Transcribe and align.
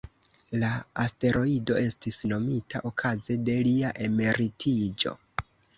La 0.63 0.69
asteroido 1.03 1.77
estis 1.83 2.19
nomita 2.33 2.83
okaze 2.93 3.39
de 3.51 3.61
lia 3.69 3.97
emeritiĝo. 4.09 5.19